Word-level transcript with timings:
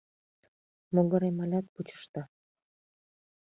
Могырем 0.93 1.37
алят 1.43 1.65
пучышта... 1.73 2.23